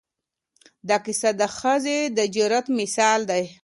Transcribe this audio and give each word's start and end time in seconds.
دا 0.89 0.97
کیسه 1.05 1.29
د 1.41 1.43
ښځې 1.57 1.97
د 2.17 2.19
جرأت 2.35 2.65
مثال 2.79 3.19
دی. 3.31 3.43